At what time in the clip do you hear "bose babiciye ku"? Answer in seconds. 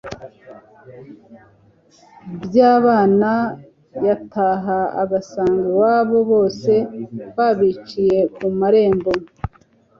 6.31-8.45